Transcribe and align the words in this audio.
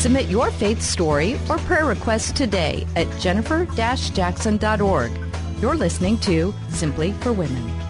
Submit 0.00 0.28
your 0.30 0.50
faith 0.50 0.80
story 0.80 1.38
or 1.50 1.58
prayer 1.58 1.84
request 1.84 2.34
today 2.34 2.86
at 2.96 3.06
jennifer-jackson.org. 3.20 5.10
You're 5.60 5.76
listening 5.76 6.16
to 6.20 6.54
Simply 6.70 7.12
for 7.20 7.34
Women. 7.34 7.89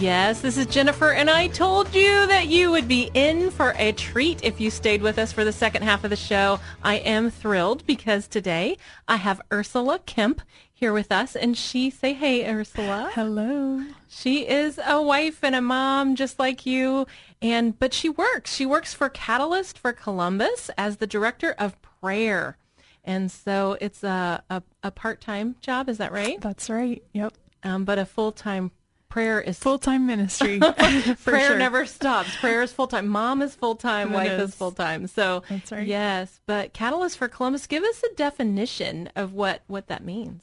Yes, 0.00 0.40
this 0.40 0.56
is 0.56 0.64
Jennifer, 0.64 1.12
and 1.12 1.28
I 1.28 1.48
told 1.48 1.94
you 1.94 2.26
that 2.26 2.46
you 2.48 2.70
would 2.70 2.88
be 2.88 3.10
in 3.12 3.50
for 3.50 3.74
a 3.76 3.92
treat 3.92 4.42
if 4.42 4.58
you 4.58 4.70
stayed 4.70 5.02
with 5.02 5.18
us 5.18 5.30
for 5.30 5.44
the 5.44 5.52
second 5.52 5.82
half 5.82 6.04
of 6.04 6.10
the 6.10 6.16
show. 6.16 6.58
I 6.82 6.94
am 6.94 7.30
thrilled 7.30 7.84
because 7.84 8.26
today 8.26 8.78
I 9.06 9.16
have 9.16 9.42
Ursula 9.52 9.98
Kemp 9.98 10.40
here 10.72 10.94
with 10.94 11.12
us, 11.12 11.36
and 11.36 11.54
she 11.54 11.90
say, 11.90 12.14
"Hey, 12.14 12.50
Ursula." 12.50 13.10
Hello. 13.12 13.84
She 14.08 14.48
is 14.48 14.80
a 14.82 15.02
wife 15.02 15.44
and 15.44 15.54
a 15.54 15.60
mom 15.60 16.16
just 16.16 16.38
like 16.38 16.64
you, 16.64 17.06
and 17.42 17.78
but 17.78 17.92
she 17.92 18.08
works. 18.08 18.54
She 18.54 18.64
works 18.64 18.94
for 18.94 19.10
Catalyst 19.10 19.78
for 19.78 19.92
Columbus 19.92 20.70
as 20.78 20.96
the 20.96 21.06
director 21.06 21.54
of 21.58 21.76
prayer, 21.82 22.56
and 23.04 23.30
so 23.30 23.76
it's 23.82 24.02
a 24.02 24.42
a, 24.48 24.62
a 24.82 24.90
part 24.90 25.20
time 25.20 25.56
job. 25.60 25.90
Is 25.90 25.98
that 25.98 26.10
right? 26.10 26.40
That's 26.40 26.70
right. 26.70 27.02
Yep. 27.12 27.34
Um, 27.62 27.84
but 27.84 27.98
a 27.98 28.06
full 28.06 28.32
time 28.32 28.70
prayer 29.10 29.40
is 29.40 29.58
full 29.58 29.78
time 29.78 30.06
ministry. 30.06 30.58
prayer 31.24 31.48
sure. 31.48 31.58
never 31.58 31.84
stops. 31.84 32.34
Prayer 32.36 32.62
is 32.62 32.72
full 32.72 32.86
time. 32.86 33.08
Mom 33.08 33.42
is 33.42 33.54
full 33.54 33.74
time. 33.74 34.12
Wife 34.12 34.30
is. 34.30 34.50
is 34.50 34.54
full 34.54 34.72
time. 34.72 35.06
So 35.06 35.42
That's 35.50 35.70
right. 35.70 35.86
Yes, 35.86 36.40
but 36.46 36.72
Catalyst 36.72 37.18
for 37.18 37.28
Columbus. 37.28 37.66
Give 37.66 37.84
us 37.84 38.02
a 38.10 38.14
definition 38.14 39.10
of 39.14 39.34
what 39.34 39.62
what 39.66 39.88
that 39.88 40.02
means. 40.02 40.42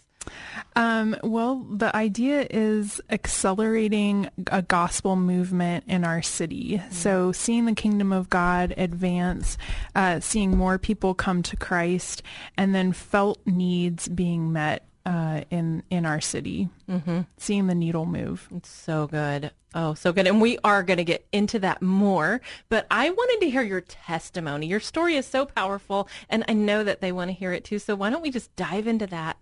Um, 0.76 1.16
well, 1.24 1.66
the 1.70 1.96
idea 1.96 2.46
is 2.50 3.02
accelerating 3.10 4.30
a 4.48 4.62
gospel 4.62 5.16
movement 5.16 5.86
in 5.88 6.04
our 6.04 6.22
city. 6.22 6.82
So, 6.92 7.32
seeing 7.32 7.66
the 7.66 7.74
kingdom 7.74 8.12
of 8.12 8.30
God 8.30 8.74
advance, 8.78 9.58
uh, 9.96 10.20
seeing 10.20 10.58
more 10.58 10.78
people 10.78 11.14
come 11.14 11.44
to 11.44 11.56
Christ, 11.56 12.22
and 12.58 12.76
then 12.76 12.92
felt 12.92 13.40
needs 13.46 14.08
being 14.08 14.52
met 14.52 14.86
uh, 15.08 15.42
in 15.50 15.82
in 15.90 16.06
our 16.06 16.20
city. 16.20 16.68
Mm-hmm. 16.90 17.22
Seeing 17.38 17.68
the 17.68 17.76
needle 17.76 18.06
move. 18.06 18.50
It's 18.54 18.70
so 18.70 19.08
good. 19.08 19.52
Oh, 19.74 19.94
so 19.94 20.12
good. 20.12 20.28
And 20.28 20.42
we 20.42 20.58
are 20.66 20.84
going 20.84 20.98
to 20.98 21.06
get 21.06 21.26
into 21.32 21.60
that 21.60 21.82
more, 21.82 22.42
but 22.68 22.88
I 22.92 23.10
wanted 23.10 23.46
to 23.46 23.50
hear 23.50 23.62
your 23.62 23.82
testimony. 23.82 24.68
Your 24.68 24.80
story 24.82 25.16
is 25.16 25.26
so 25.26 25.46
powerful, 25.46 26.10
and 26.30 26.44
I 26.50 26.54
know 26.54 26.84
that 26.84 27.00
they 27.00 27.14
want 27.14 27.30
to 27.30 27.34
hear 27.34 27.54
it 27.54 27.64
too. 27.64 27.80
So 27.80 27.96
why 27.96 28.10
don't 28.10 28.22
we 28.22 28.32
just 28.32 28.54
dive 28.58 28.86
into 28.86 29.08
that 29.08 29.38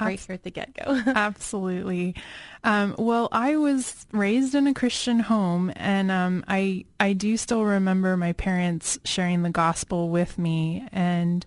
right 0.00 0.20
here 0.20 0.34
at 0.34 0.44
the 0.44 0.50
get-go? 0.50 0.84
Absolutely. 1.06 2.14
Um, 2.62 2.94
well, 2.96 3.28
I 3.32 3.56
was 3.56 4.06
raised 4.12 4.54
in 4.54 4.68
a 4.68 4.74
Christian 4.74 5.18
home, 5.18 5.72
and 5.74 6.12
um, 6.12 6.44
I 6.46 6.84
I 7.00 7.12
do 7.12 7.36
still 7.36 7.64
remember 7.64 8.16
my 8.16 8.34
parents 8.34 9.00
sharing 9.04 9.42
the 9.42 9.50
gospel 9.50 10.10
with 10.10 10.38
me, 10.38 10.86
and 10.92 11.44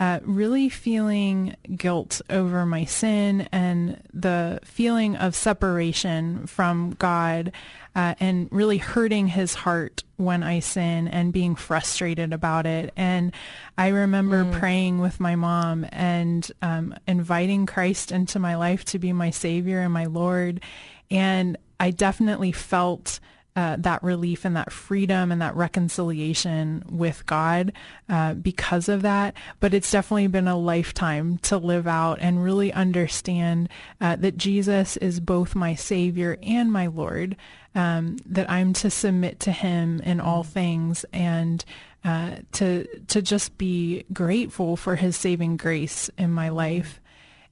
uh, 0.00 0.18
really 0.24 0.70
feeling 0.70 1.54
guilt 1.76 2.22
over 2.30 2.64
my 2.64 2.86
sin 2.86 3.46
and 3.52 4.02
the 4.14 4.58
feeling 4.64 5.14
of 5.14 5.36
separation 5.36 6.46
from 6.46 6.92
God, 6.98 7.52
uh, 7.94 8.14
and 8.18 8.48
really 8.50 8.78
hurting 8.78 9.26
His 9.26 9.52
heart 9.52 10.02
when 10.16 10.42
I 10.42 10.60
sin 10.60 11.06
and 11.06 11.34
being 11.34 11.54
frustrated 11.54 12.32
about 12.32 12.64
it. 12.64 12.94
And 12.96 13.32
I 13.76 13.88
remember 13.88 14.50
praying 14.50 15.00
with 15.00 15.20
my 15.20 15.36
mom 15.36 15.86
and 15.92 16.50
um, 16.62 16.94
inviting 17.06 17.66
Christ 17.66 18.10
into 18.10 18.38
my 18.38 18.56
life 18.56 18.86
to 18.86 18.98
be 18.98 19.12
my 19.12 19.30
Savior 19.30 19.80
and 19.80 19.92
my 19.92 20.06
Lord. 20.06 20.62
And 21.10 21.58
I 21.78 21.90
definitely 21.90 22.52
felt 22.52 23.20
uh, 23.60 23.76
that 23.78 24.02
relief 24.02 24.46
and 24.46 24.56
that 24.56 24.72
freedom 24.72 25.30
and 25.30 25.42
that 25.42 25.54
reconciliation 25.54 26.82
with 26.88 27.26
God 27.26 27.74
uh, 28.08 28.32
because 28.32 28.88
of 28.88 29.02
that. 29.02 29.34
But 29.60 29.74
it's 29.74 29.90
definitely 29.90 30.28
been 30.28 30.48
a 30.48 30.56
lifetime 30.56 31.36
to 31.42 31.58
live 31.58 31.86
out 31.86 32.20
and 32.22 32.42
really 32.42 32.72
understand 32.72 33.68
uh, 34.00 34.16
that 34.16 34.38
Jesus 34.38 34.96
is 34.96 35.20
both 35.20 35.54
my 35.54 35.74
Savior 35.74 36.38
and 36.42 36.72
my 36.72 36.86
Lord. 36.86 37.36
Um, 37.74 38.16
that 38.24 38.50
I'm 38.50 38.72
to 38.72 38.90
submit 38.90 39.40
to 39.40 39.52
Him 39.52 40.00
in 40.00 40.20
all 40.20 40.42
things 40.42 41.04
and 41.12 41.62
uh, 42.02 42.36
to 42.52 42.86
to 43.08 43.20
just 43.20 43.58
be 43.58 44.06
grateful 44.10 44.76
for 44.76 44.96
His 44.96 45.16
saving 45.16 45.58
grace 45.58 46.10
in 46.16 46.32
my 46.32 46.48
life. 46.48 46.98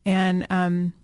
And 0.07 0.47
um, 0.49 0.95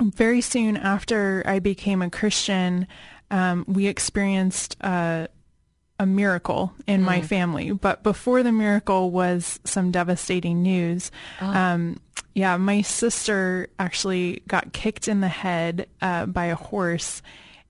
very 0.00 0.40
soon 0.40 0.76
after 0.76 1.44
I 1.46 1.60
became 1.60 2.02
a 2.02 2.10
Christian, 2.10 2.88
um, 3.32 3.64
we 3.66 3.88
experienced 3.88 4.76
uh, 4.80 5.26
a 5.98 6.06
miracle 6.06 6.72
in 6.86 7.02
my 7.02 7.22
family. 7.22 7.72
But 7.72 8.02
before 8.02 8.42
the 8.42 8.52
miracle 8.52 9.10
was 9.10 9.58
some 9.64 9.90
devastating 9.90 10.62
news. 10.62 11.10
Um, 11.40 11.98
yeah, 12.34 12.56
my 12.56 12.82
sister 12.82 13.68
actually 13.78 14.42
got 14.46 14.72
kicked 14.72 15.08
in 15.08 15.20
the 15.20 15.28
head 15.28 15.88
uh, 16.00 16.26
by 16.26 16.46
a 16.46 16.54
horse, 16.54 17.22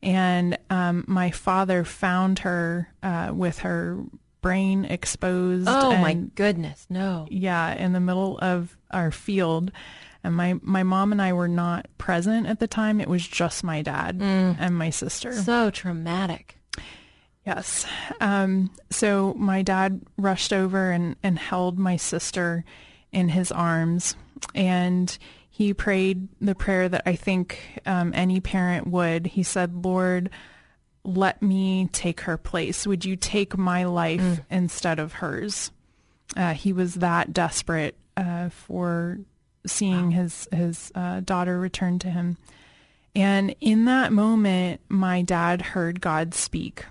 and 0.02 0.58
um, 0.70 1.04
my 1.06 1.30
father 1.30 1.84
found 1.84 2.40
her 2.40 2.92
uh, 3.02 3.32
with 3.34 3.60
her 3.60 3.98
brain 4.40 4.84
exposed. 4.84 5.68
oh 5.68 5.96
my 5.96 6.14
goodness, 6.14 6.86
no. 6.90 7.26
yeah, 7.30 7.74
in 7.74 7.92
the 7.92 8.00
middle 8.00 8.38
of 8.38 8.76
our 8.90 9.10
field. 9.10 9.72
And 10.24 10.36
my, 10.36 10.54
my 10.62 10.82
mom 10.82 11.12
and 11.12 11.20
I 11.20 11.32
were 11.32 11.48
not 11.48 11.86
present 11.98 12.46
at 12.46 12.60
the 12.60 12.68
time. 12.68 13.00
It 13.00 13.08
was 13.08 13.26
just 13.26 13.64
my 13.64 13.82
dad 13.82 14.20
and 14.20 14.78
my 14.78 14.90
sister. 14.90 15.32
So 15.32 15.70
traumatic. 15.70 16.58
Yes. 17.44 17.86
Um, 18.20 18.70
so 18.90 19.34
my 19.34 19.62
dad 19.62 20.00
rushed 20.16 20.52
over 20.52 20.92
and, 20.92 21.16
and 21.24 21.38
held 21.38 21.78
my 21.78 21.96
sister 21.96 22.64
in 23.10 23.28
his 23.28 23.50
arms. 23.50 24.14
And 24.54 25.16
he 25.50 25.74
prayed 25.74 26.28
the 26.40 26.54
prayer 26.54 26.88
that 26.88 27.02
I 27.04 27.16
think 27.16 27.80
um, 27.84 28.12
any 28.14 28.40
parent 28.40 28.86
would. 28.86 29.26
He 29.26 29.42
said, 29.42 29.84
Lord, 29.84 30.30
let 31.04 31.42
me 31.42 31.88
take 31.92 32.20
her 32.22 32.36
place. 32.36 32.86
Would 32.86 33.04
you 33.04 33.16
take 33.16 33.58
my 33.58 33.84
life 33.84 34.40
instead 34.50 35.00
of 35.00 35.14
hers? 35.14 35.72
Uh, 36.36 36.54
he 36.54 36.72
was 36.72 36.94
that 36.94 37.32
desperate 37.32 37.96
uh, 38.16 38.50
for 38.50 39.18
seeing 39.66 40.10
his 40.12 40.48
his 40.52 40.92
uh, 40.94 41.20
daughter 41.20 41.58
return 41.58 41.98
to 42.00 42.10
him. 42.10 42.36
And 43.14 43.54
in 43.60 43.84
that 43.84 44.12
moment, 44.12 44.80
my 44.88 45.22
dad 45.22 45.60
heard 45.62 46.00
God 46.00 46.34
speak. 46.34 46.84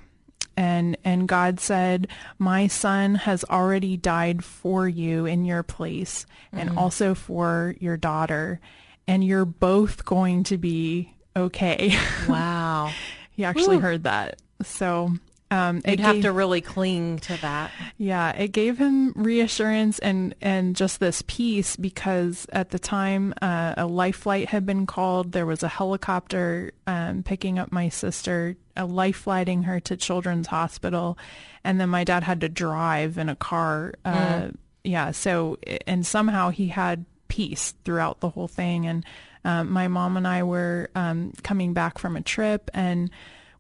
And 0.58 0.98
and 1.04 1.28
God 1.28 1.60
said, 1.60 2.08
"My 2.38 2.68
son 2.68 3.16
has 3.16 3.44
already 3.46 3.98
died 3.98 4.44
for 4.44 4.88
you 4.88 5.26
in 5.26 5.46
your 5.46 5.64
place 5.64 6.26
and 6.52 6.78
also 6.78 7.16
for 7.16 7.76
your 7.80 7.98
daughter, 7.98 8.60
and 9.08 9.24
you're 9.24 9.46
both 9.46 10.06
going 10.06 10.44
to 10.46 10.58
be 10.58 11.14
okay." 11.36 11.98
Wow. 12.28 12.92
he 13.32 13.44
actually 13.46 13.78
Whew. 13.78 13.80
heard 13.80 14.04
that. 14.04 14.42
So 14.62 15.14
um, 15.52 15.82
You'd 15.86 16.00
have 16.00 16.22
to 16.22 16.32
really 16.32 16.62
cling 16.62 17.20
to 17.20 17.38
that. 17.42 17.70
yeah, 17.98 18.32
it 18.32 18.54
gave 18.54 18.78
him 18.78 19.12
reassurance 19.16 20.00
and 20.00 20.34
and 20.42 20.76
just 20.76 21.00
this 21.00 21.22
peace 21.28 21.76
because 21.76 22.48
at 22.52 22.70
the 22.72 22.80
time 22.80 23.34
uh, 23.42 23.76
a 23.78 23.86
life 23.86 24.16
flight 24.16 24.50
had 24.50 24.66
been 24.66 24.86
called. 24.88 25.34
There 25.34 25.46
was 25.46 25.62
a 25.62 25.68
helicopter 25.68 26.72
um, 26.88 27.22
picking 27.24 27.60
up 27.60 27.72
my 27.72 27.90
sister, 27.90 28.56
a 28.76 28.86
life 28.86 29.18
flighting 29.18 29.64
her 29.64 29.80
to 29.82 29.98
Children's 29.98 30.48
Hospital, 30.48 31.18
and 31.64 31.80
then 31.80 31.90
my 31.90 32.04
dad 32.06 32.24
had 32.24 32.42
to 32.42 32.50
drive 32.50 33.18
in 33.18 33.30
a 33.30 33.36
car. 33.36 33.94
Uh, 34.04 34.50
Yeah, 34.84 35.12
so 35.12 35.60
and 35.86 36.04
somehow 36.08 36.50
he 36.50 36.70
had 36.70 37.06
peace 37.28 37.76
throughout 37.86 38.20
the 38.20 38.30
whole 38.30 38.48
thing. 38.48 38.88
And 38.88 39.06
um, 39.46 39.72
my 39.72 39.88
mom 39.88 40.18
and 40.18 40.28
I 40.28 40.42
were 40.44 40.90
um, 40.96 41.34
coming 41.44 41.74
back 41.74 41.98
from 42.00 42.16
a 42.16 42.22
trip 42.22 42.72
and 42.74 43.12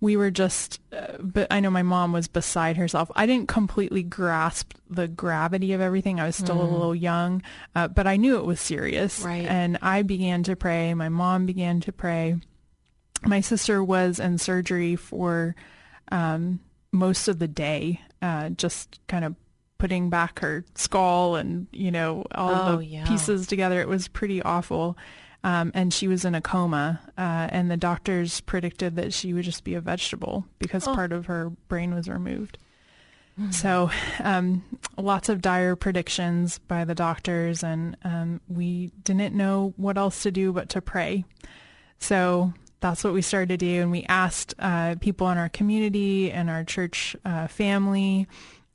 we 0.01 0.17
were 0.17 0.31
just, 0.31 0.79
uh, 0.91 1.17
but 1.19 1.47
I 1.51 1.59
know 1.59 1.69
my 1.69 1.83
mom 1.83 2.11
was 2.11 2.27
beside 2.27 2.75
herself. 2.75 3.11
I 3.15 3.27
didn't 3.27 3.47
completely 3.47 4.01
grasp 4.01 4.73
the 4.89 5.07
gravity 5.07 5.73
of 5.73 5.79
everything. 5.79 6.19
I 6.19 6.25
was 6.25 6.35
still 6.35 6.59
a 6.59 6.63
little 6.63 6.95
young, 6.95 7.43
uh, 7.75 7.87
but 7.87 8.07
I 8.07 8.17
knew 8.17 8.37
it 8.37 8.45
was 8.45 8.59
serious. 8.59 9.21
Right. 9.21 9.45
And 9.45 9.77
I 9.83 10.01
began 10.01 10.41
to 10.43 10.55
pray. 10.55 10.91
My 10.95 11.09
mom 11.09 11.45
began 11.45 11.81
to 11.81 11.91
pray. 11.91 12.35
My 13.23 13.41
sister 13.41 13.83
was 13.83 14.19
in 14.19 14.39
surgery 14.39 14.95
for 14.95 15.55
um, 16.11 16.59
most 16.91 17.27
of 17.27 17.37
the 17.37 17.47
day, 17.47 18.01
uh, 18.23 18.49
just 18.49 18.99
kind 19.07 19.23
of 19.23 19.35
putting 19.81 20.11
back 20.11 20.39
her 20.39 20.63
skull 20.75 21.35
and 21.35 21.65
you 21.71 21.89
know 21.91 22.23
all 22.35 22.69
Oh, 22.73 22.77
the 22.77 22.85
yeah. 22.85 23.07
pieces 23.07 23.47
together. 23.47 23.81
It 23.81 23.87
was 23.87 24.07
pretty 24.07 24.39
awful. 24.43 24.95
Um, 25.43 25.71
and 25.73 25.91
she 25.91 26.07
was 26.07 26.23
in 26.23 26.35
a 26.35 26.41
coma, 26.41 26.99
uh, 27.17 27.47
and 27.49 27.71
the 27.71 27.77
doctors 27.77 28.41
predicted 28.41 28.95
that 28.97 29.11
she 29.11 29.33
would 29.33 29.43
just 29.43 29.63
be 29.63 29.73
a 29.73 29.81
vegetable 29.81 30.45
because 30.59 30.87
Oh. 30.87 30.93
part 30.93 31.11
of 31.11 31.25
her 31.25 31.49
brain 31.67 31.95
was 31.95 32.07
removed. 32.07 32.59
So, 33.49 33.89
um, 34.23 34.63
lots 34.97 35.27
of 35.29 35.41
dire 35.41 35.75
predictions 35.75 36.59
by 36.59 36.85
the 36.85 36.93
doctors, 36.93 37.63
and 37.63 37.97
um, 38.03 38.39
we 38.47 38.91
didn't 39.03 39.33
know 39.33 39.73
what 39.77 39.97
else 39.97 40.21
to 40.23 40.31
do 40.31 40.53
but 40.53 40.69
to 40.69 40.81
pray. 40.81 41.25
So 41.97 42.53
that's 42.81 43.03
what 43.03 43.13
we 43.13 43.23
started 43.23 43.49
to 43.49 43.57
do, 43.57 43.81
and 43.81 43.89
we 43.89 44.03
asked 44.07 44.53
uh, 44.59 44.93
people 45.01 45.27
in 45.31 45.39
our 45.39 45.49
community 45.49 46.31
and 46.31 46.51
our 46.51 46.63
church 46.63 47.15
uh, 47.25 47.47
family, 47.47 48.27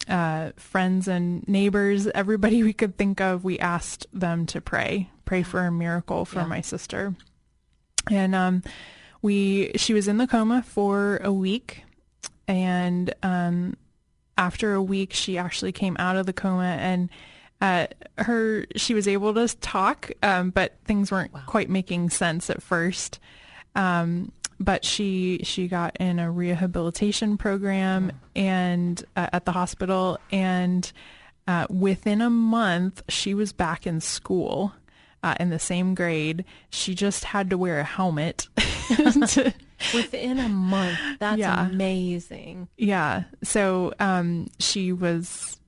uh, 0.08 0.52
friends 0.56 1.08
and 1.08 1.46
neighbors, 1.48 2.06
everybody 2.08 2.62
we 2.62 2.72
could 2.72 2.96
think 2.96 3.20
of. 3.20 3.44
We 3.44 3.58
asked 3.58 4.06
them 4.12 4.46
to 4.46 4.60
pray, 4.60 5.10
pray 5.24 5.42
for 5.42 5.60
a 5.60 5.72
miracle 5.72 6.24
for 6.24 6.40
Yeah. 6.40 6.46
my 6.46 6.60
sister, 6.60 7.14
and 8.10 8.34
um, 8.34 8.62
we 9.22 9.72
she 9.76 9.94
was 9.94 10.06
in 10.08 10.18
the 10.18 10.26
coma 10.26 10.62
for 10.62 11.18
a 11.24 11.32
week, 11.32 11.82
and 12.46 13.12
um, 13.22 13.76
after 14.38 14.74
a 14.74 14.82
week, 14.82 15.12
she 15.12 15.38
actually 15.38 15.72
came 15.72 15.96
out 15.98 16.16
of 16.16 16.26
the 16.26 16.32
coma 16.32 16.76
and 16.80 17.08
uh, 17.60 17.86
her 18.18 18.66
she 18.76 18.92
was 18.94 19.08
able 19.08 19.32
to 19.34 19.48
talk, 19.58 20.10
um, 20.22 20.50
but 20.50 20.76
things 20.84 21.10
weren't 21.10 21.32
quite 21.46 21.70
making 21.70 22.10
sense 22.10 22.50
at 22.50 22.62
first. 22.62 23.18
Um, 23.74 24.30
but 24.58 24.84
she 24.84 25.40
she 25.44 25.68
got 25.68 25.96
in 25.98 26.18
a 26.18 26.30
rehabilitation 26.30 27.36
program 27.36 28.12
and 28.34 29.04
uh, 29.16 29.28
at 29.32 29.44
the 29.44 29.52
hospital, 29.52 30.18
and 30.32 30.90
uh, 31.48 31.66
within 31.70 32.20
a 32.20 32.30
month, 32.30 33.02
she 33.08 33.34
was 33.34 33.52
back 33.52 33.86
in 33.86 34.00
school. 34.00 34.72
Uh, 35.22 35.34
in 35.40 35.50
the 35.50 35.58
same 35.58 35.94
grade, 35.96 36.44
she 36.70 36.94
just 36.94 37.24
had 37.24 37.50
to 37.50 37.58
wear 37.58 37.80
a 37.80 37.84
helmet. 37.84 38.46
to- 38.86 39.52
Within 39.92 40.38
a 40.38 40.48
month. 40.48 40.98
That's 41.18 41.38
Yeah. 41.40 41.66
amazing. 41.68 42.68
yeah. 42.76 43.24
So 43.42 43.92
um, 43.98 44.46
she 44.60 44.92
was 44.92 45.58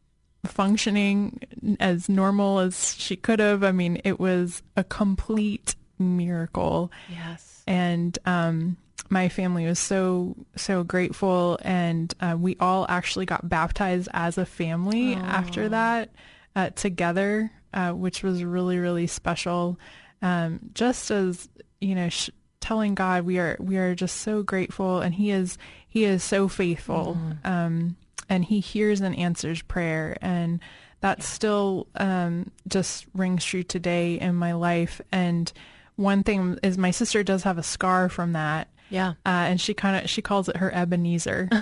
functioning 0.46 1.40
as 1.80 2.08
normal 2.08 2.58
as 2.60 2.94
she 2.96 3.16
could 3.16 3.38
have. 3.40 3.62
I 3.64 3.72
mean, 3.72 4.00
it 4.04 4.18
was 4.20 4.62
a 4.76 4.84
complete 4.84 5.74
miracle. 5.98 6.92
Yes. 7.10 7.62
And 7.66 8.18
um, 8.24 8.76
my 9.10 9.28
family 9.28 9.66
was 9.66 9.78
so, 9.78 10.36
so 10.56 10.84
grateful. 10.84 11.58
And 11.62 12.12
uh, 12.20 12.36
we 12.38 12.56
all 12.60 12.86
actually 12.88 13.26
got 13.26 13.48
baptized 13.48 14.08
as 14.12 14.38
a 14.38 14.46
family 14.46 15.14
after 15.14 15.68
that 15.70 16.10
uh, 16.56 16.70
together, 16.70 17.50
uh, 17.74 17.92
which 17.92 18.22
was 18.22 18.42
really, 18.42 18.78
really 18.78 19.06
special. 19.06 19.78
Um, 20.22 20.60
just 20.74 21.10
as, 21.10 21.48
you 21.80 21.94
know, 21.94 22.08
sh- 22.08 22.30
telling 22.60 22.94
God 22.94 23.24
we 23.24 23.38
are 23.38 23.56
we 23.60 23.76
are 23.76 23.94
just 23.94 24.16
so 24.16 24.42
grateful 24.42 25.00
and 25.00 25.14
he 25.14 25.30
is 25.30 25.56
he 25.88 26.04
is 26.04 26.22
so 26.22 26.48
faithful 26.48 27.16
um 27.44 27.96
and 28.28 28.44
he 28.44 28.60
hears 28.60 29.00
and 29.00 29.16
answers 29.16 29.62
prayer 29.62 30.18
and 30.20 30.60
that 31.00 31.22
still 31.22 31.86
um 31.94 32.50
just 32.66 33.06
rings 33.14 33.44
true 33.44 33.62
today 33.62 34.18
in 34.18 34.34
my 34.34 34.52
life 34.54 35.00
and 35.12 35.52
one 35.98 36.22
thing 36.22 36.58
is 36.62 36.78
my 36.78 36.92
sister 36.92 37.22
does 37.22 37.42
have 37.42 37.58
a 37.58 37.62
scar 37.62 38.08
from 38.08 38.32
that. 38.32 38.68
Yeah. 38.90 39.10
uh, 39.26 39.44
and 39.50 39.60
she 39.60 39.74
kind 39.74 40.02
of 40.02 40.08
she 40.08 40.22
calls 40.22 40.48
it 40.48 40.56
her 40.56 40.72
Ebenezer. 40.74 41.50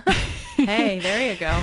Hey, 0.56 1.00
there 1.00 1.30
you 1.30 1.38
go. 1.38 1.62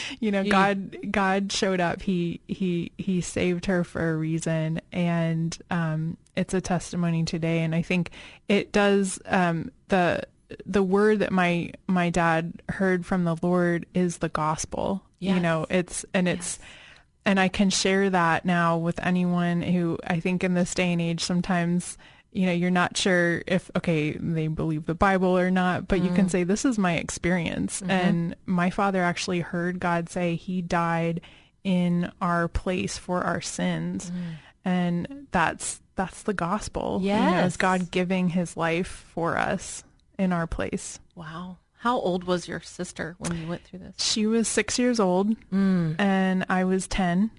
you 0.20 0.30
know 0.30 0.42
god 0.44 0.96
god 1.12 1.52
showed 1.52 1.78
up. 1.78 2.00
He 2.00 2.40
he 2.48 2.90
he 2.96 3.20
saved 3.20 3.66
her 3.66 3.84
for 3.84 4.12
a 4.12 4.16
reason. 4.16 4.80
And 4.92 5.56
um 5.70 6.16
it's 6.36 6.54
a 6.54 6.60
testimony 6.62 7.24
today. 7.24 7.58
And 7.60 7.74
i 7.74 7.82
think 7.82 8.10
it 8.48 8.72
does 8.72 9.20
um 9.26 9.70
the 9.88 10.22
the 10.64 10.82
word 10.82 11.18
that 11.18 11.32
my 11.32 11.72
my 11.86 12.08
dad 12.08 12.62
heard 12.70 13.04
from 13.04 13.24
the 13.24 13.36
lord 13.42 13.84
is 13.92 14.18
the 14.18 14.30
gospel. 14.30 15.02
You 15.18 15.38
know 15.38 15.66
it's 15.68 16.06
and 16.14 16.26
it's 16.26 16.58
and 17.24 17.38
I 17.38 17.48
can 17.48 17.70
share 17.70 18.10
that 18.10 18.44
now 18.44 18.76
with 18.78 18.98
anyone 19.04 19.62
who 19.62 19.98
I 20.04 20.20
think 20.20 20.44
in 20.44 20.54
this 20.54 20.74
day 20.74 20.92
and 20.92 21.00
age 21.00 21.22
sometimes 21.22 21.98
you 22.32 22.46
know 22.46 22.52
you're 22.52 22.70
not 22.70 22.96
sure 22.96 23.42
if 23.46 23.70
okay 23.76 24.12
they 24.12 24.46
believe 24.46 24.86
the 24.86 24.94
Bible 24.94 25.36
or 25.36 25.50
not 25.50 25.88
but 25.88 26.00
you 26.02 26.10
can 26.10 26.26
mm. 26.26 26.30
say 26.30 26.44
this 26.44 26.64
is 26.64 26.78
my 26.78 26.94
experience. 26.94 27.80
Mm-hmm. 27.80 27.90
And 27.90 28.36
my 28.46 28.70
father 28.70 29.02
actually 29.02 29.40
heard 29.40 29.80
God 29.80 30.08
say 30.08 30.36
he 30.36 30.62
died 30.62 31.20
in 31.64 32.10
our 32.20 32.48
place 32.48 32.96
for 32.98 33.22
our 33.22 33.40
sins. 33.40 34.10
Mm. 34.10 34.22
And 34.64 35.26
that's 35.30 35.80
that's 35.96 36.22
the 36.22 36.34
gospel 36.34 37.00
you 37.02 37.08
know, 37.10 37.14
Yes. 37.14 37.52
is 37.52 37.56
God 37.56 37.90
giving 37.90 38.30
his 38.30 38.56
life 38.56 39.06
for 39.12 39.36
us 39.36 39.84
in 40.18 40.32
our 40.32 40.46
place. 40.46 41.00
Wow. 41.14 41.58
How 41.80 41.98
old 41.98 42.24
was 42.24 42.46
your 42.46 42.60
sister 42.60 43.16
when 43.18 43.40
you 43.40 43.48
went 43.48 43.64
through 43.64 43.78
this? 43.78 43.94
she 43.98 44.26
was 44.26 44.46
six 44.46 44.78
years 44.78 45.00
old 45.00 45.34
mm. 45.50 45.96
and 45.98 46.44
I 46.48 46.64
was 46.64 46.86
10. 46.86 47.30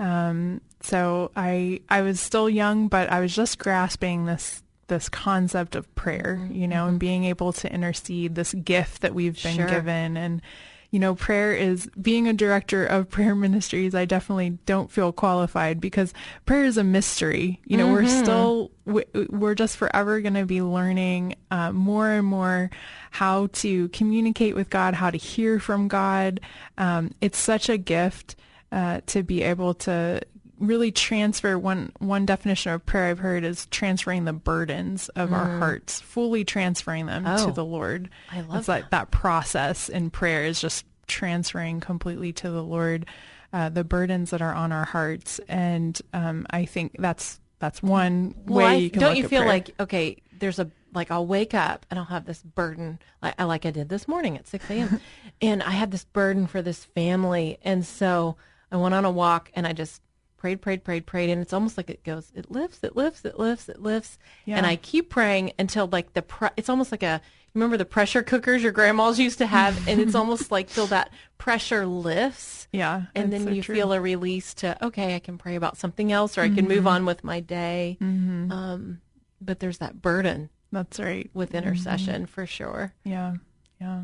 Um, 0.00 0.60
so 0.80 1.30
I, 1.36 1.80
I 1.88 2.02
was 2.02 2.20
still 2.20 2.48
young, 2.48 2.88
but 2.88 3.10
I 3.10 3.20
was 3.20 3.34
just 3.34 3.58
grasping 3.58 4.26
this, 4.26 4.62
this 4.88 5.08
concept 5.08 5.76
of 5.76 5.92
prayer, 5.94 6.40
mm-hmm. 6.40 6.54
you 6.54 6.66
know, 6.68 6.84
and 6.84 6.94
mm-hmm. 6.94 6.98
being 6.98 7.24
able 7.24 7.52
to 7.52 7.72
intercede 7.72 8.34
this 8.34 8.52
gift 8.52 9.02
that 9.02 9.14
we've 9.14 9.40
been 9.42 9.56
Sure. 9.56 9.68
given. 9.68 10.16
And, 10.16 10.42
you 10.90 10.98
know, 10.98 11.14
prayer 11.14 11.52
is 11.52 11.86
being 12.00 12.26
a 12.28 12.32
director 12.32 12.84
of 12.86 13.10
prayer 13.10 13.34
ministries. 13.46 13.94
I 13.94 14.04
definitely 14.06 14.58
don't 14.66 14.90
feel 14.90 15.12
qualified 15.12 15.80
because 15.80 16.14
prayer 16.46 16.64
is 16.64 16.76
a 16.78 16.84
mystery. 16.84 17.60
You 17.66 17.76
know, 17.76 17.88
we're 17.92 18.06
still, 18.22 18.70
we- 18.86 19.26
we're 19.28 19.54
just 19.54 19.76
forever 19.76 20.20
going 20.20 20.34
to 20.34 20.46
be 20.46 20.62
learning 20.62 21.34
uh, 21.50 21.72
more 21.72 22.08
and 22.10 22.26
more 22.26 22.70
how 23.10 23.48
to 23.54 23.88
communicate 23.90 24.54
with 24.54 24.70
God, 24.70 24.94
how 24.94 25.10
to 25.10 25.18
hear 25.18 25.58
from 25.60 25.88
God. 25.88 26.40
Um, 26.78 27.10
it's 27.20 27.38
such 27.38 27.68
a 27.68 27.76
gift 27.76 28.36
uh, 28.72 29.00
to 29.06 29.22
be 29.22 29.42
able 29.42 29.74
to 29.74 30.20
really 30.58 30.90
transfer 30.92 31.58
one 31.58 31.92
one 31.98 32.26
definition 32.26 32.72
of 32.72 32.84
prayer 32.84 33.06
I've 33.10 33.18
heard 33.18 33.44
is 33.44 33.66
transferring 33.66 34.24
the 34.24 34.32
burdens 34.32 35.08
of 35.10 35.32
our 35.32 35.58
hearts, 35.58 36.00
fully 36.00 36.44
transferring 36.44 37.06
them 37.06 37.24
Oh. 37.26 37.46
to 37.46 37.52
the 37.52 37.64
Lord. 37.64 38.10
I 38.32 38.40
love 38.40 38.58
it's 38.60 38.68
like 38.68 38.90
that 38.90 39.10
process 39.10 39.88
in 39.88 40.10
prayer 40.10 40.42
is 40.44 40.60
just 40.60 40.84
transferring 41.06 41.80
completely 41.80 42.32
to 42.34 42.50
the 42.50 42.62
Lord 42.62 43.06
uh, 43.52 43.68
the 43.70 43.82
burdens 43.84 44.30
that 44.30 44.42
are 44.42 44.52
on 44.54 44.72
our 44.72 44.84
hearts, 44.84 45.40
and 45.48 45.98
um, 46.12 46.46
I 46.50 46.66
think 46.66 46.96
that's 46.98 47.40
that's 47.60 47.82
one 47.82 48.34
Well, 48.46 48.66
way 48.66 48.78
you 48.80 48.90
can 48.90 49.00
don't 49.00 49.16
you 49.16 49.26
feel 49.26 49.40
prayer. 49.42 49.48
like 49.52 49.70
okay? 49.80 50.18
There's 50.38 50.58
a 50.58 50.70
like 50.94 51.10
I'll 51.10 51.26
wake 51.26 51.54
up 51.54 51.86
and 51.90 51.98
I'll 51.98 52.04
have 52.06 52.24
this 52.26 52.42
burden, 52.42 52.98
like, 53.22 53.38
like 53.40 53.64
I 53.66 53.70
did 53.70 53.88
this 53.88 54.06
morning 54.08 54.36
at 54.38 54.46
6 54.48 54.70
a.m. 54.70 55.00
and 55.42 55.62
I 55.62 55.70
had 55.70 55.90
this 55.90 56.04
burden 56.04 56.46
for 56.46 56.60
this 56.62 56.84
family, 56.84 57.58
and 57.62 57.84
so 57.86 58.36
I 58.70 58.76
went 58.76 58.94
on 58.94 59.04
a 59.06 59.10
walk 59.10 59.50
and 59.54 59.66
I 59.66 59.72
just 59.72 60.02
prayed, 60.38 60.62
prayed, 60.62 60.82
prayed, 60.84 61.04
prayed, 61.04 61.28
and 61.28 61.42
it's 61.42 61.52
almost 61.52 61.76
like 61.76 61.90
it 61.90 62.02
goes, 62.04 62.32
it 62.34 62.50
lifts, 62.50 62.82
it 62.82 62.96
lifts, 62.96 63.24
it 63.26 63.38
lifts, 63.38 63.68
it 63.68 63.82
lifts, 63.82 64.18
and 64.46 64.64
I 64.64 64.76
keep 64.76 65.10
praying 65.10 65.52
until 65.58 65.86
like 65.88 66.14
the 66.14 66.22
pre- 66.22 66.48
it's 66.56 66.70
almost 66.70 66.90
like 66.92 67.02
a 67.02 67.20
remember 67.54 67.76
the 67.76 67.84
pressure 67.84 68.22
cookers 68.22 68.62
your 68.62 68.72
grandmas 68.72 69.18
used 69.18 69.38
to 69.38 69.46
have, 69.46 69.76
and 69.88 70.00
it's 70.00 70.14
almost 70.14 70.50
like 70.50 70.68
till 70.70 70.86
that 70.86 71.10
pressure 71.36 71.84
lifts, 71.86 72.68
yeah, 72.72 73.02
and 73.14 73.32
then 73.32 73.44
so 73.44 73.50
you 73.50 73.62
true. 73.62 73.74
feel 73.74 73.92
a 73.92 74.00
release 74.00 74.54
to 74.54 74.82
okay 74.84 75.14
i 75.14 75.18
can 75.18 75.36
pray 75.38 75.54
about 75.56 75.76
something 75.76 76.10
else 76.12 76.38
or 76.38 76.42
i 76.42 76.48
can 76.48 76.64
Mm-hmm. 76.66 76.68
move 76.68 76.86
on 76.86 77.04
with 77.04 77.22
my 77.24 77.40
day 77.40 77.96
um, 78.00 79.00
but 79.40 79.60
there's 79.60 79.78
that 79.78 80.00
burden 80.02 80.50
that's 80.72 80.98
right. 81.00 81.30
with 81.34 81.54
intercession 81.54 82.26
for 82.26 82.44
sure 82.46 82.92
Yeah, 83.04 83.34
yeah. 83.80 84.02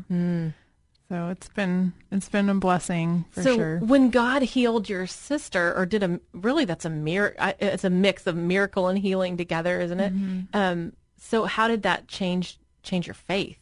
So 1.09 1.29
it's 1.29 1.49
been 1.49 1.93
it's 2.11 2.29
been 2.29 2.49
a 2.49 2.55
blessing 2.55 3.25
for 3.31 3.43
so 3.43 3.55
sure. 3.55 3.79
when 3.79 4.09
god 4.09 4.41
healed 4.41 4.89
your 4.89 5.05
sister 5.05 5.73
or 5.75 5.85
did 5.85 6.01
a 6.01 6.19
really 6.33 6.65
that's 6.65 6.85
a 6.85 6.89
mir- 6.89 7.35
it's 7.59 7.83
a 7.83 7.89
mix 7.91 8.25
of 8.25 8.35
miracle 8.35 8.87
and 8.87 8.97
healing 8.97 9.37
together 9.37 9.79
isn't 9.81 9.99
it 9.99 10.13
Mm-hmm. 10.15 10.39
um, 10.57 10.93
so 11.17 11.45
how 11.45 11.67
did 11.67 11.83
that 11.83 12.07
change 12.07 12.57
change 12.81 13.05
your 13.07 13.13
faith 13.13 13.57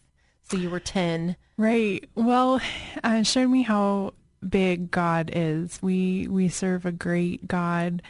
so 0.49 0.57
you 0.57 0.69
were 0.69 0.79
10 0.79 1.35
Right. 1.55 2.09
Well, 2.15 2.55
uh, 3.03 3.17
it 3.19 3.27
showed 3.27 3.49
me 3.49 3.61
how 3.61 4.13
big 4.47 4.89
God 4.89 5.29
is. 5.33 5.79
We 5.83 6.27
we 6.27 6.49
serve 6.49 6.85
a 6.85 6.91
great 6.91 7.47
God. 7.47 8.01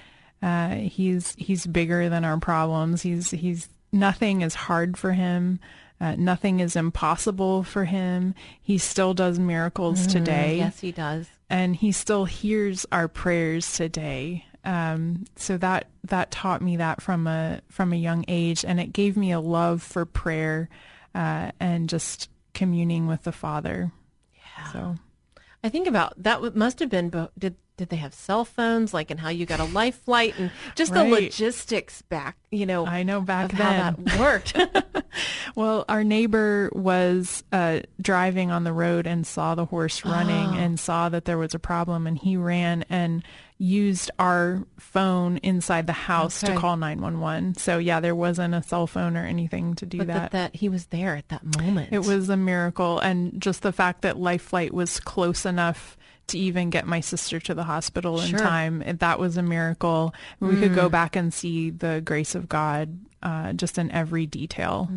Uh, 0.42 0.76
he's 0.76 1.36
he's 1.38 1.66
bigger 1.68 2.08
than 2.08 2.24
our 2.24 2.38
problems. 2.40 3.02
He's 3.02 3.32
he's 3.32 3.68
nothing 3.92 4.42
is 4.42 4.56
hard 4.56 4.96
for 4.98 5.12
him. 5.12 5.60
Uh, 6.04 6.16
nothing 6.18 6.60
is 6.60 6.76
impossible 6.76 7.64
for 7.64 7.86
him. 7.86 8.36
He 8.62 8.78
still 8.78 9.14
does 9.14 9.40
miracles 9.40 10.06
today 10.08 10.58
yes 10.58 10.80
he 10.82 10.92
does 10.92 11.28
and 11.54 11.76
he 11.76 11.92
still 11.92 12.26
hears 12.26 12.84
our 12.92 13.08
prayers 13.08 13.74
today. 13.74 14.44
Um, 14.66 15.26
so 15.36 15.56
that 15.58 15.90
that 16.06 16.32
taught 16.32 16.64
me 16.64 16.78
that 16.78 17.00
from 17.00 17.28
a 17.28 17.62
from 17.70 17.94
a 17.94 17.98
young 17.98 18.26
age, 18.28 18.66
and 18.66 18.80
it 18.80 18.92
gave 18.92 19.16
me 19.16 19.32
a 19.32 19.40
love 19.40 19.84
for 19.84 20.04
prayer 20.04 20.68
uh, 21.14 21.52
and 21.60 21.88
just 21.88 22.30
communing 22.56 23.06
with 23.06 23.22
the 23.22 23.32
Father. 23.32 23.92
Yeah. 24.34 24.72
So 24.72 24.96
I 25.64 25.70
think 25.70 25.88
about 25.88 26.22
that 26.22 26.56
must 26.56 26.80
have 26.80 26.90
been 26.90 27.10
did 27.40 27.56
did 27.76 27.90
they 27.90 27.96
have 27.96 28.14
cell 28.14 28.46
phones 28.46 28.94
like 28.94 29.10
and 29.10 29.20
how 29.20 29.30
you 29.30 29.48
got 29.48 29.60
a 29.60 29.64
life 29.64 29.96
flight 30.04 30.36
and 30.38 30.52
just 30.76 30.92
Right. 30.92 31.06
the 31.06 31.10
logistics 31.10 32.04
back, 32.04 32.38
you 32.52 32.68
know. 32.68 32.86
I 32.86 33.02
know 33.02 33.20
back 33.22 33.52
then. 33.52 33.60
how 33.60 33.92
that 33.98 34.20
worked. 34.20 34.58
Well, 35.56 35.86
our 35.88 36.04
neighbor 36.04 36.72
was 36.74 37.44
uh, 37.52 37.82
driving 38.02 38.50
on 38.50 38.64
the 38.64 38.74
road 38.74 39.06
and 39.06 39.26
saw 39.26 39.54
the 39.54 39.66
horse 39.66 40.04
running 40.04 40.50
Oh. 40.50 40.58
and 40.58 40.80
saw 40.80 41.10
that 41.10 41.26
there 41.26 41.38
was 41.38 41.54
a 41.54 41.60
problem, 41.60 42.08
and 42.08 42.18
he 42.18 42.36
ran 42.38 42.84
and 42.90 43.24
used 43.64 44.12
our 44.20 44.62
phone 44.78 45.38
inside 45.38 45.88
the 45.88 45.94
house 45.94 46.44
Okay. 46.44 46.54
to 46.54 46.60
call 46.60 46.76
911. 46.76 47.56
So, 47.56 47.78
yeah, 47.78 48.02
there 48.02 48.14
wasn't 48.16 48.54
a 48.54 48.62
cell 48.62 48.88
phone 48.88 49.16
or 49.16 49.26
anything 49.26 49.76
to 49.76 49.86
do 49.86 50.00
but 50.00 50.08
that. 50.08 50.32
that, 50.32 50.52
that 50.52 50.56
he 50.60 50.68
was 50.68 50.88
there 50.88 51.16
at 51.16 51.30
that 51.30 51.44
moment. 51.58 51.94
It 51.94 52.00
was 52.06 52.28
a 52.28 52.36
miracle. 52.36 53.00
And 53.00 53.42
just 53.42 53.62
the 53.62 53.72
fact 53.72 54.02
that 54.02 54.20
Life 54.20 54.42
Flight 54.42 54.74
was 54.74 55.00
close 55.00 55.46
enough 55.46 55.98
to 56.28 56.38
even 56.38 56.70
get 56.72 56.86
my 56.88 57.00
sister 57.00 57.40
to 57.40 57.54
the 57.54 57.64
hospital 57.64 58.20
in 58.20 58.28
Sure. 58.32 58.40
time, 58.40 58.84
that 59.00 59.18
was 59.20 59.38
a 59.38 59.42
miracle. 59.44 60.14
We 60.42 60.58
could 60.58 60.72
Mm. 60.72 60.76
go 60.76 60.90
back 60.90 61.16
and 61.16 61.34
see 61.34 61.70
the 61.70 62.02
grace 62.04 62.36
of 62.36 62.50
God 62.50 63.00
uh, 63.22 63.54
just 63.54 63.78
in 63.78 63.90
every 63.92 64.26
detail. 64.26 64.90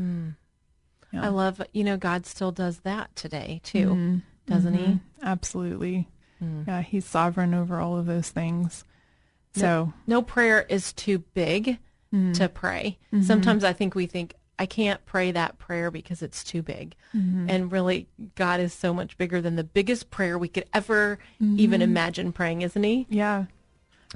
Yeah. 1.12 1.24
I 1.24 1.28
love, 1.28 1.62
you 1.72 1.84
know, 1.84 1.96
God 1.96 2.26
still 2.26 2.50
does 2.50 2.78
that 2.80 3.14
today 3.14 3.60
too, 3.62 3.86
Mhm. 3.90 4.22
doesn't 4.46 4.74
he? 4.74 4.84
Mhm. 4.84 5.00
Absolutely. 5.22 6.08
Mm. 6.42 6.66
Yeah, 6.66 6.82
he's 6.82 7.04
sovereign 7.04 7.54
over 7.54 7.78
all 7.80 7.96
of 7.98 8.06
those 8.06 8.28
things. 8.30 8.84
So, 9.54 9.92
No 10.06 10.20
prayer 10.20 10.66
is 10.68 10.92
too 10.92 11.20
big 11.34 11.78
Mhm. 12.12 12.34
to 12.34 12.48
pray. 12.48 12.98
Mhm. 13.12 13.24
Sometimes 13.24 13.64
I 13.64 13.72
think 13.72 13.94
we 13.94 14.06
think 14.06 14.34
I 14.58 14.64
can't 14.66 15.04
pray 15.06 15.32
that 15.32 15.58
prayer 15.58 15.90
because 15.90 16.22
it's 16.22 16.42
too 16.44 16.62
big. 16.62 16.94
Mhm. 17.14 17.46
And 17.50 17.70
really 17.72 18.06
God 18.36 18.58
is 18.60 18.72
so 18.72 18.92
much 18.94 19.16
bigger 19.18 19.40
than 19.42 19.56
the 19.56 19.64
biggest 19.64 20.10
prayer 20.10 20.38
we 20.38 20.48
could 20.48 20.64
ever 20.72 21.18
even 21.40 21.80
Mhm. 21.80 21.84
imagine 21.84 22.32
praying, 22.32 22.62
isn't 22.62 22.82
he? 22.82 23.06
yeah, 23.10 23.46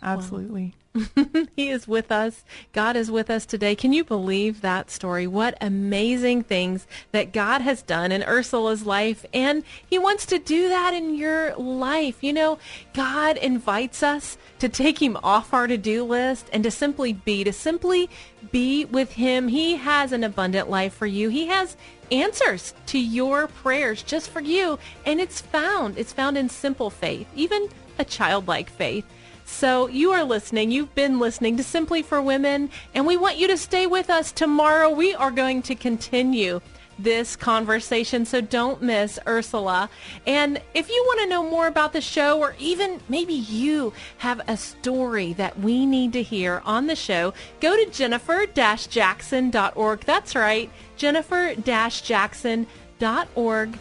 absolutely. 0.02 0.74
he 1.56 1.70
is 1.70 1.86
with 1.86 2.10
us. 2.10 2.44
God 2.72 2.96
is 2.96 3.10
with 3.10 3.30
us 3.30 3.46
today. 3.46 3.76
Can 3.76 3.92
you 3.92 4.02
believe 4.02 4.60
that 4.60 4.90
story? 4.90 5.26
What 5.26 5.56
amazing 5.60 6.42
things 6.42 6.86
that 7.12 7.32
God 7.32 7.60
has 7.60 7.82
done 7.82 8.10
in 8.10 8.24
Ursula's 8.24 8.84
life. 8.84 9.24
And 9.32 9.62
he 9.88 9.98
wants 9.98 10.26
to 10.26 10.38
do 10.38 10.68
that 10.68 10.92
in 10.92 11.14
your 11.14 11.54
life. 11.56 12.22
You 12.22 12.32
know, 12.32 12.58
God 12.92 13.36
invites 13.36 14.02
us 14.02 14.36
to 14.58 14.68
take 14.68 15.00
him 15.00 15.16
off 15.22 15.54
our 15.54 15.68
to-do 15.68 16.04
list 16.04 16.48
and 16.52 16.64
to 16.64 16.70
simply 16.70 17.12
be, 17.12 17.44
to 17.44 17.52
simply 17.52 18.10
be 18.50 18.84
with 18.84 19.12
him. 19.12 19.48
He 19.48 19.76
has 19.76 20.12
an 20.12 20.24
abundant 20.24 20.68
life 20.68 20.94
for 20.94 21.06
you. 21.06 21.28
He 21.28 21.46
has 21.46 21.76
answers 22.10 22.74
to 22.86 22.98
your 22.98 23.46
prayers 23.46 24.02
just 24.02 24.28
for 24.28 24.40
you. 24.40 24.78
And 25.06 25.20
it's 25.20 25.40
found. 25.40 25.98
It's 25.98 26.12
found 26.12 26.36
in 26.36 26.48
simple 26.48 26.90
faith, 26.90 27.28
even 27.36 27.68
a 27.98 28.04
childlike 28.04 28.70
faith. 28.70 29.04
So 29.50 29.88
you 29.88 30.12
are 30.12 30.22
listening. 30.24 30.70
You've 30.70 30.94
been 30.94 31.18
listening 31.18 31.58
to 31.58 31.62
Simply 31.62 32.00
for 32.02 32.22
Women, 32.22 32.70
and 32.94 33.06
we 33.06 33.18
want 33.18 33.36
you 33.36 33.46
to 33.48 33.58
stay 33.58 33.86
with 33.86 34.08
us 34.08 34.32
tomorrow. 34.32 34.88
We 34.88 35.14
are 35.14 35.30
going 35.30 35.60
to 35.62 35.74
continue 35.74 36.62
this 36.98 37.36
conversation, 37.36 38.24
so 38.24 38.40
don't 38.40 38.80
miss 38.80 39.18
Ursula. 39.26 39.90
And 40.26 40.62
if 40.72 40.88
you 40.88 41.04
want 41.06 41.20
to 41.20 41.28
know 41.28 41.42
more 41.42 41.66
about 41.66 41.92
the 41.92 42.00
show, 42.00 42.40
or 42.40 42.56
even 42.58 43.02
maybe 43.08 43.34
you 43.34 43.92
have 44.18 44.40
a 44.48 44.56
story 44.56 45.34
that 45.34 45.60
we 45.60 45.84
need 45.84 46.14
to 46.14 46.22
hear 46.22 46.62
on 46.64 46.86
the 46.86 46.96
show, 46.96 47.34
go 47.60 47.76
to 47.76 47.84
jennifer-jackson.org. 47.90 50.00
That's 50.00 50.34
right, 50.34 50.70
jennifer-jackson.org. 50.96 53.78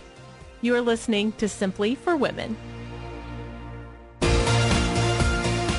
You 0.61 0.75
are 0.75 0.81
listening 0.81 1.31
to 1.33 1.47
Simply 1.47 1.95
for 1.95 2.17
Women. 2.17 2.57